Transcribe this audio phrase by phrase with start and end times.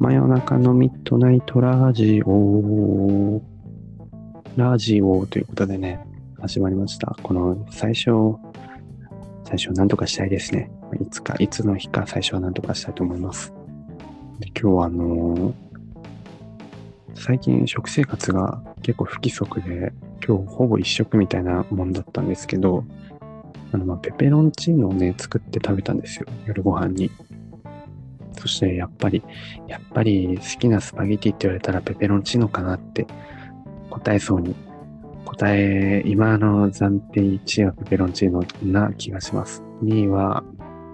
[0.00, 3.42] 真夜中のミッドナイトラジオ。
[4.56, 6.00] ラジオということでね、
[6.40, 7.14] 始まりました。
[7.22, 8.10] この最初、
[9.44, 10.70] 最初なんとかしたいですね。
[10.98, 13.52] いつか、いつの日か最初はなんとかしたいと思います。
[14.38, 15.54] で今日はあのー
[17.14, 19.92] 最近食生活が結構不規則で、
[20.26, 22.84] 今日ほぼ一食みたいなもんだったんですけど、
[23.72, 26.26] あの、ま、ペペロンチーノをね、作って食べたんですよ。
[26.46, 27.10] 夜ご飯に。
[28.40, 29.22] そして、やっぱり、
[29.68, 33.06] やっぱり好きなスパゲティって言われたらペペロンチーノかなって
[33.90, 34.54] 答えそうに。
[35.26, 39.62] 答え、今の暫定1位はペペロンチーノな気がします。
[39.82, 40.42] 2位は、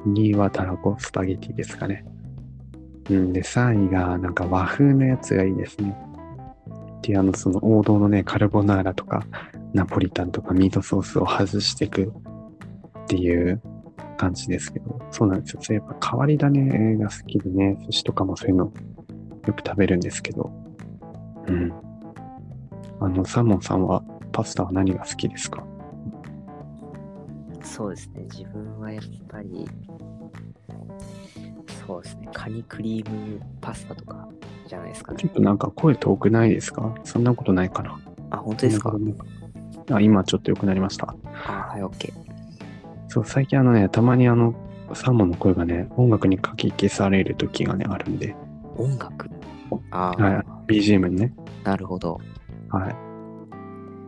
[0.08, 2.04] 2位はタラコスパゲティですかね。
[3.10, 5.96] うんで、3位がなんか和風のやつがいいですね。
[6.98, 9.24] っていうあの、その王道のね、カルボナーラとか、
[9.72, 12.12] ナポリタンとかミートソースを外していく
[13.04, 13.62] っていう
[14.16, 15.62] 感じですけど、そうなんですよ。
[15.62, 18.70] それやっぱ変わり種が好きでね、寿司とかもそういうの
[19.46, 20.52] よく食べるんですけど、
[21.46, 21.72] うん。
[23.00, 25.64] あの、サーモンさんはパスタは何が好きですか？
[27.62, 29.66] そうですね、自分はやっぱり、
[31.86, 34.28] そうですね、カニクリームパスタとか
[34.66, 35.28] じゃないですかねちょ。
[35.28, 36.94] っとなんか声遠くないですか？
[37.04, 38.94] そんなことないかなあ、本当ですか？
[39.90, 41.14] あ、今ちょっと良くなりました。
[41.46, 42.12] あ、はい、OK。
[43.08, 44.54] そう、最近あのね、たまにあの、
[44.94, 48.34] サーモンの声がね、音楽にかき消される時がね、あるんで、
[48.76, 49.28] 音楽？
[49.90, 51.34] ああ、はい、BGM にね。
[51.64, 52.20] なるほど。
[52.70, 52.96] はい。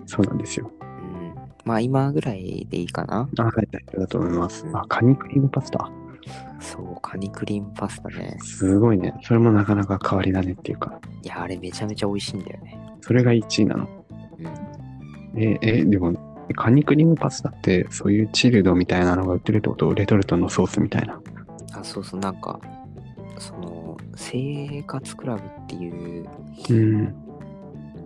[0.07, 0.71] そうなんですよ。
[0.81, 1.35] うん。
[1.65, 3.29] まあ今ぐらいでいいかな。
[3.39, 4.71] あ、はい、大丈夫だと思いますう。
[4.71, 5.91] んあ、カニクリームパスタ。
[6.61, 8.37] そう、カニクリームパスタね。
[8.41, 9.15] すごいね。
[9.23, 12.79] それもなかなか変わり種っていうか、いや、あれめちゃめちゃ美味しいんだよね。
[13.01, 13.89] それが1位なの。
[14.39, 14.43] う
[15.39, 15.41] ん。
[15.41, 16.13] え、え、でも、
[16.55, 19.95] カニクリームパスタって、そういうチルドみたいなのが売ってるってこと？
[19.95, 21.21] レトルトのソースみたいな。
[21.73, 22.61] あ、そうそう、なんか、
[23.39, 26.29] その、生活クラブっていう、
[26.71, 27.15] うん。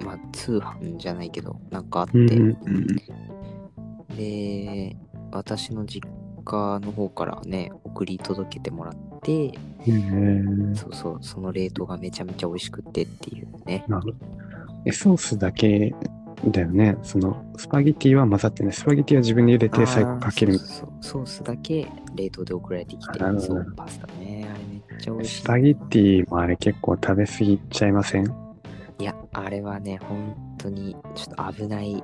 [0.05, 2.57] まあ通販じゃないけど、なんかあって、うんうん
[4.11, 4.17] うん。
[4.17, 4.97] で、
[5.31, 6.07] 私の実
[6.45, 9.53] 家の方からね、送り届けてもらって、
[10.75, 13.85] そうそう、その冷凍がめちゃめちゃ美味しくてっていうね。
[14.85, 15.95] え、ソースだけ
[16.51, 16.97] だよね。
[17.03, 18.73] その、スパゲティは混ざってない。
[18.73, 21.87] スパゲティは自分で茹でて最後かけるそうソースだけ
[22.17, 25.21] 冷凍で送られてきてそう、パスタね、あれめっちゃ美な。
[25.21, 25.41] 味しい。
[25.41, 28.27] スパゲティもあれ結構食べ過ぎちゃいません？
[28.99, 32.03] いや、あれはね、本当にちょっと危ない。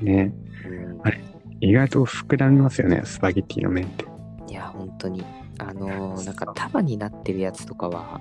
[0.00, 0.32] ね。
[0.66, 1.20] うんあれ
[1.60, 4.04] 意外と膨らみますよね、スパゲティの麺って。
[4.48, 5.24] いや、本当に。
[5.58, 8.20] あのーなんか束になってるやつとかは。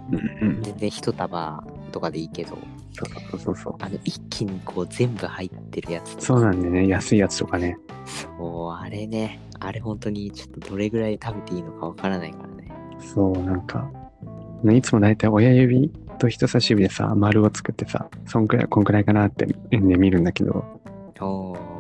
[0.62, 2.57] 全然一束とかでいいけど、
[2.94, 3.75] そうそうそうそう。
[3.79, 7.78] あの、一気にこう全部入ってるやつとかそうなんでね、安いやつとかね。
[8.06, 12.72] そう、あれね、あれ本当にちょっとどれぐらい食べていいのかわからないからね。
[13.00, 13.91] そう、なんか、
[14.69, 20.63] いつも大体親指と人差し指でさ、丸を作ってさ、そんくらい、こんくらいかなって円で見るんだけど、
[21.19, 21.71] おー、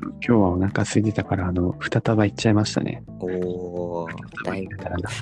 [0.00, 3.02] そう今日はお腹空いてたから、あの、二束いっちゃいましたね。
[3.18, 4.76] おー、だいぶ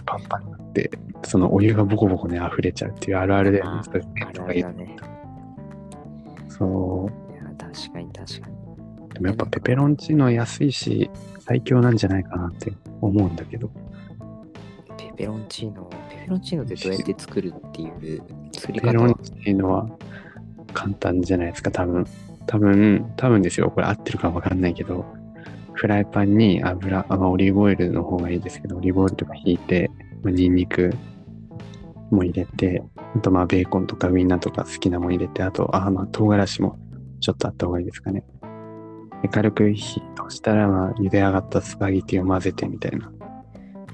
[0.06, 0.90] パンパンになって、
[1.24, 4.96] そのお湯がボコボコね、溢れちゃうっていうあるあるで、あそういうある麺とか言うあるだね。
[6.48, 7.32] そう。
[7.32, 8.58] いや、確かに確かに。
[9.14, 13.70] でもやっぱペペロンチーノは安いし、最強なんじゃないかなって思うんだけど。
[14.96, 18.22] ペペロンチーノ、ペペロンチーノってどうやって作るっていう
[18.52, 19.88] 作りペペロンチーノは
[20.72, 22.06] 簡単じゃないですか、多分。
[22.48, 23.70] 多分、多分ですよ。
[23.70, 25.04] これ合ってるかわかんないけど、
[25.74, 29.90] フライパンに油、あまあ、オリーブオイルの方がいいですけど、オリーブオイルとか引いて、
[30.22, 30.92] まあ、ニンニク
[32.10, 36.78] も入れて、あとまあベーコンとかウインナーとか好きなもん入れて、あと、あまあ唐辛子も
[37.20, 38.24] ちょっとあった方がいいですかね。
[39.22, 43.12] で軽く火通したら、まあ、茹で上がったスパゲティを混ぜてみたいな。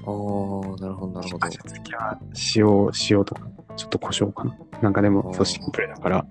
[0.05, 1.45] おー、なるほど、なるほど。
[1.45, 2.17] 味付けは
[2.55, 3.41] 塩、塩とか、
[3.75, 4.57] ちょっと胡椒かな。
[4.81, 6.25] なんかでも、そうシンプルだから、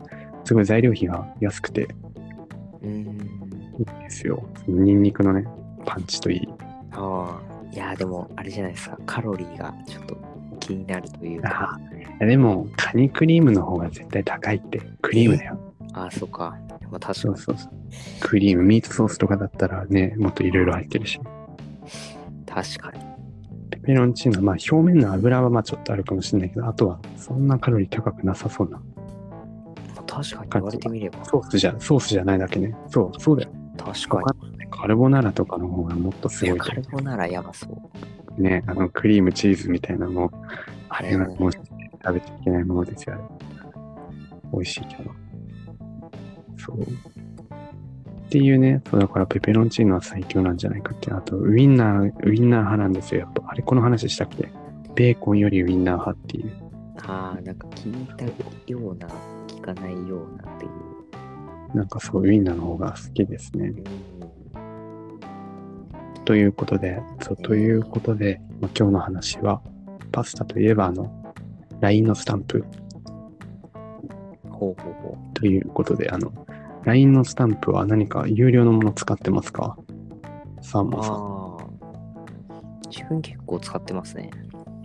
[0.44, 1.88] すごい材料費が安くて
[2.84, 2.94] うーん。
[2.96, 4.42] いいんですよ。
[4.68, 5.44] ニンニクのね、
[5.84, 6.48] パンチといい。
[6.92, 10.16] ああ、いや、でも、あれじゃないですか、カロリーがちょっと
[10.60, 11.78] 気になるというか。
[12.20, 14.80] あでも、カニクリームの方が絶対高いって。
[15.02, 15.58] クリームだよ。
[15.92, 16.56] ああ、そうか。
[16.90, 17.14] まあ、確かに。
[17.14, 17.72] そうそうそう。
[18.20, 21.20] クリーム、ミートソースとかだったらね、もっといろいろ入ってるし。
[22.46, 23.04] 確かに。
[23.70, 28.80] ペペロンチーノは、まあ表面の油はまあちょっとあるかもしれないけど、あとはそんなカロリー高くなさそうな。
[30.14, 31.24] まあ確かに言われてみれば。
[31.24, 32.74] ソースじゃ、ソースじゃないだけね。
[32.88, 33.50] そう、そうだよ。
[33.76, 36.50] 確か他のねカルボナーラとかの方がもっとすに。
[36.50, 37.66] いごいや、カルボナーラやばそ
[38.38, 38.42] う。
[38.42, 38.62] ね。
[38.66, 40.30] あの、クリーム、チーズみたいなのも、
[40.88, 41.62] あれはうんもう食
[42.14, 43.38] べちゃいけないものですよ。
[44.52, 45.10] 美味しいけど。
[46.56, 46.82] そう。
[46.82, 46.86] っ
[48.30, 51.12] ていうね、そうだからペペロンチーノは最強なんじゃないかって。
[51.12, 53.20] あと、ウインナー、ウインナー派なんですよ。
[53.20, 54.48] やっぱあれ、この話したっけ？
[54.94, 56.52] ベーコンよりウインナー派っていう。
[57.06, 58.24] ああ、なんか聞いた
[58.72, 59.08] ような、
[59.46, 61.76] 聞かないようなっていう。
[61.76, 63.68] なんかそう、ウインナーの方が好きですね。
[63.68, 63.84] うん
[66.24, 69.60] ということで、そう、ということで、まあ、今日の話は、
[70.10, 71.12] パスタといえば、あの、
[71.80, 72.64] LINE のスタンプ
[74.48, 76.32] ほうほうほということで、あの、
[76.84, 79.76] LINE のスタンプは何か有料のもの使ってますか？
[80.62, 80.84] サーう。
[80.86, 81.12] モンさん。
[81.12, 81.66] ああ。
[82.88, 84.30] 自分結構使ってますね。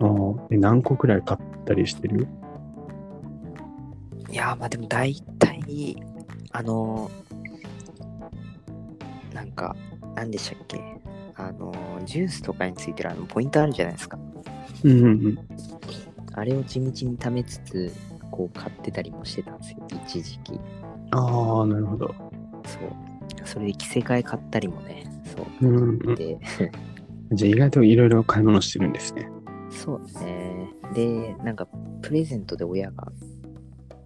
[0.01, 2.27] あーえ何個くらい買ったりしてる？
[4.31, 5.95] いやー、まあでも大体、
[6.51, 9.75] あのーなんか、
[10.15, 10.79] なんでしたっけ？
[11.35, 14.17] あのージュースとかについてるあのポイントあるじゃないですか。
[14.83, 15.37] うんうんうん。
[16.33, 17.91] あれを地道に貯めつつ、
[18.31, 20.59] こう買ってたりもしてたんですよ、一時期。
[21.11, 22.13] ああ、なるほど。
[22.65, 23.47] そう。
[23.47, 25.05] それで着せ替え買ったりもね、
[25.35, 25.67] そう。
[25.67, 26.15] うんうん。
[26.15, 26.37] で、
[27.33, 29.29] じゃあ意外といろいろ買い物してるんですね。
[29.69, 30.67] そうね。
[30.93, 31.67] で、なんか、
[32.01, 33.38] プレゼントで親がうん。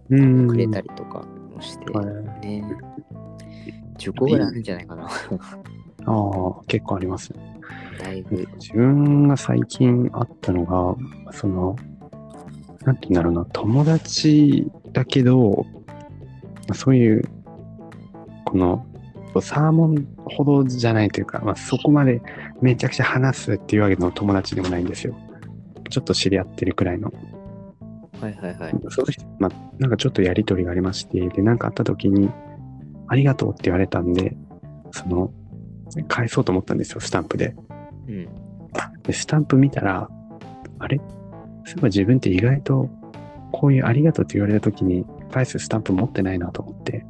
[0.08, 2.06] くれたりとかもして、はい
[2.46, 2.64] ね。
[3.98, 5.04] 10個ぐらいあるんじゃないかな。
[5.06, 7.60] ああ、結構ありますね。
[7.98, 8.46] だいぶ。
[8.56, 11.76] 自分が最近あったのが、その、
[12.84, 15.66] なんて言うんだろうな、友達だけど、
[16.68, 17.24] まあそういう、
[18.44, 18.86] この、
[19.40, 22.22] サーモンほどじゃないというか、まあ、そこまで
[22.60, 25.16] めちゃくちゃ話すっていうわけの友達でもないんですよ。
[25.90, 27.12] ちょっと知り合ってるくらいの。
[28.20, 28.74] はいはいはい。
[28.90, 32.30] その人、まあ、なんかちょっとやりとりがありまして、で、なんかあった時に、
[33.08, 34.36] ありがとうって言われたんで、
[34.92, 35.32] その、
[36.08, 37.54] 返そうと思ったんですよ、スタンプで。
[38.08, 38.28] うん。
[39.02, 40.08] で、スタンプ見たら、
[40.78, 40.98] あれ？
[40.98, 42.88] そういえば自分って意外と、
[43.52, 47.06] こういうありがとうって言われた時に返すスタンプ持ってないなと思って。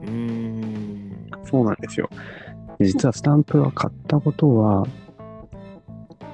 [0.00, 1.30] うーん。
[1.44, 2.08] そうなんですよ。
[2.78, 4.86] で実はスタンプは買ったことは、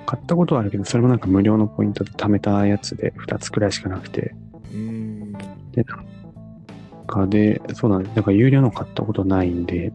[0.06, 4.34] 買ったことはあるけど、それもなんか無料のポイントで貯めたやつで2つくらいしかなくて。
[4.72, 5.32] うーん。
[5.72, 8.16] で、なんかで、そうなんです。
[8.16, 9.92] だから有料の買ったことないんで、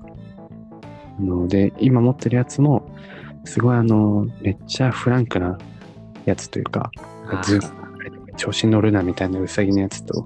[1.20, 2.84] あので、今持ってるやつも、
[3.46, 5.58] すごいあの、めっちゃフランクな
[6.26, 6.92] やつというか、
[7.32, 10.26] あずっー調子乗るなみたいなウサギのやつと、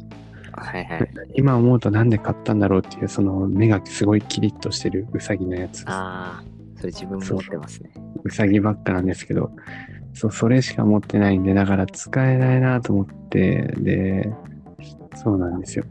[0.54, 1.10] はいはい。
[1.36, 5.84] 今思うとなんで買ったんだろうっていう、その目がすごいキリッとしてるウサギのやつ。
[5.88, 6.44] ああ、
[6.78, 7.92] それ自分も持ってますね。
[8.26, 9.52] ウサギばっかなんですけど、
[10.14, 14.34] そう、それしか持ってないんで、だから使えないなと思って、で、
[15.16, 15.86] そうなんですよ。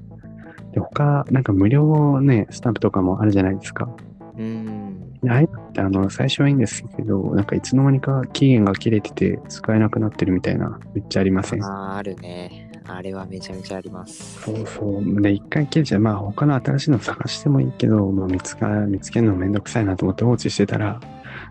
[0.72, 3.88] で、他、なんか無料のね、スタンプとかもあるじゃないですか。
[4.34, 5.20] うーん。
[5.22, 11.64] でああいうのって、あの、最初はいいんですけど、なんかいつの間にか期限が切れてて使えなくなってるみたいな、めっちゃありません？
[11.64, 12.70] ああ、あるね。
[12.86, 14.42] あれはめちゃめちゃあります。
[14.42, 15.22] そうそう。
[15.22, 16.00] で、一回切れちゃう。
[16.02, 21.00] まあ、他の新しいの探してもいいけど、もう見つか、見つけるのめんどくさいなと思って放置してたら、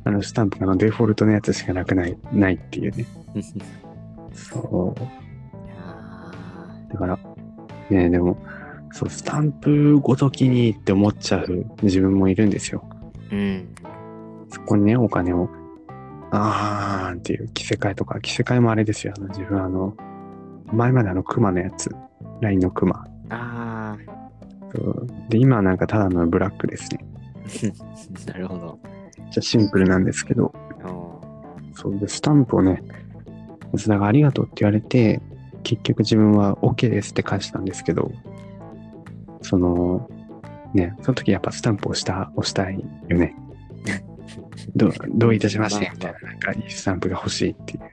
[0.05, 3.05] あの、スタンプのデフォルトのやつしかなくない、ないっていうね。
[4.33, 5.01] そう。
[5.79, 6.31] あ
[6.91, 7.19] だから、
[7.89, 8.37] ねでも、
[8.91, 12.83] そう、スタンプごときにって思っちゃう自分もいるんですよ。
[13.29, 13.75] ーうん。
[14.49, 15.49] そこにね、お金を、
[16.31, 19.13] あーんっていう着せ替えとか、着せ替えもあれですよ。
[19.17, 19.95] あの、自分あの、
[20.71, 21.95] 前まであの、クマのやつ、
[22.41, 23.05] LINE のクマ。
[23.29, 23.97] あ
[24.75, 26.99] そうで、今はなんかただのブラックですね。
[28.27, 28.79] あ、 なるほど。
[29.33, 30.53] じゃシンプルなんですけど、
[30.85, 31.19] お
[31.73, 32.83] そうで、スタンプをね、
[33.73, 35.21] だからありがとうって言われて、
[35.63, 38.11] 結局自分は OK ですって返したんですけど、
[39.41, 40.07] その、
[40.75, 43.35] ね、その時やっぱスタンプを押した、押したいよね。
[44.75, 47.83] どう、どういたしまして、みたいな、なんかいいスタンプが欲しいっていう。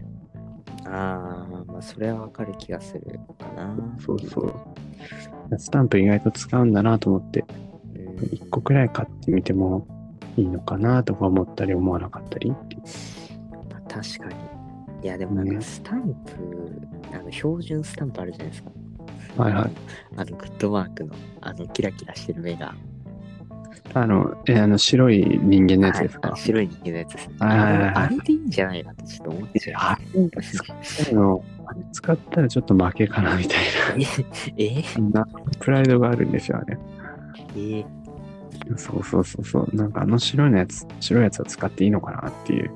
[0.85, 3.75] ああ、まあそれはわかる気がするかな。
[3.99, 5.59] そうそう。
[5.59, 7.47] スタンプ意外と使うんだなと思って、
[7.95, 8.17] うん。
[8.27, 9.87] 1個くらい買ってみても
[10.37, 12.83] いいのかなとか思ったり思わなかったりっていう。
[13.71, 14.35] まあ確かに。
[15.03, 16.83] いや、でもなんねかスタンプ、
[17.13, 18.71] あの標準スタンプあるじゃないですか。
[19.37, 19.71] はいはい。
[20.17, 22.75] あのグッドマークの、あのキラキラしてる目が。
[23.93, 26.31] あの、え、あの、白い人間のやつですか？
[26.31, 27.35] はい、白い人間のやつですね。
[27.41, 29.83] あれでいいんじゃないかってちょっと思ってしまう。
[29.83, 29.99] あ
[31.11, 31.43] あの、
[31.93, 33.59] 使ったらちょっと負けかなみたい
[34.59, 34.65] え？
[34.79, 34.83] え？
[34.83, 35.27] な、そんな
[35.59, 36.79] プライドがあるんですよ、あれ。
[37.57, 37.85] え
[38.77, 39.77] そうそうそうそう。
[39.77, 42.71] なんかあの白いのやつ、白いやつを使っていいのかなっていう。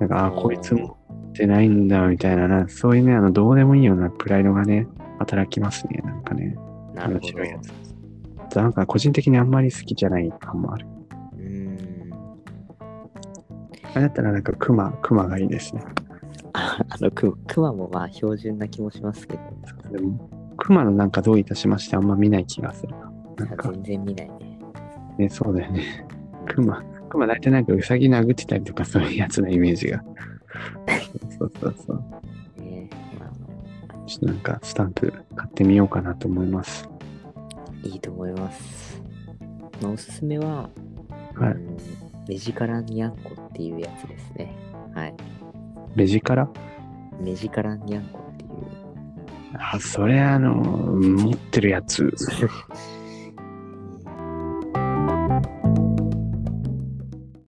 [0.00, 0.86] なんか、あ、こいつ持
[1.30, 4.86] ってないんだみたいなな、そういうね、あの、どうでもいいようなプライドがね、
[5.18, 6.56] 働きますね、なんかね。
[6.94, 7.26] なるほど。
[7.28, 8.56] 白いやつ。
[8.56, 10.86] なんか個人的にあんまり好きじゃない感もある。
[11.36, 12.12] うーん。
[13.92, 15.82] あれだったらなんかクマ、クマがいいですね。
[16.52, 23.12] あ あのク、クマもまあ標準な気もしますけど、でも、クマのなんかどういたしましてあんま見ない気がするな。
[23.36, 24.47] なんか全然見ないね。
[25.18, 26.06] ね、そうだよね。
[26.46, 30.02] クマ、クマ大体なんかウサギ殴ってたりとかそういうやつのイメージが。
[31.38, 32.62] そうそうそう。
[32.62, 36.88] ねまあちょっとなんかスタンプ買ってみようかなと思います。
[37.82, 39.02] いいと思います。
[39.82, 40.70] まあ、おすすめは、
[41.34, 41.76] はいうん
[42.28, 44.54] 目力にゃんこっていうやつですね。
[44.94, 45.14] はい。
[45.96, 46.48] 目力
[47.18, 48.50] 目力にゃんこっていう。
[49.58, 52.14] あ、それあの、持ってるやつ。